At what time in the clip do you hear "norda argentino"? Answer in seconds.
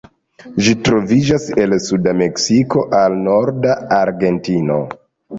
3.27-4.79